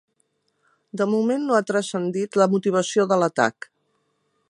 De 1.01 1.07
moment 1.11 1.45
no 1.49 1.59
ha 1.59 1.67
transcendit 1.73 2.41
la 2.43 2.51
motivació 2.57 3.09
de 3.13 3.23
l’atac. 3.25 3.73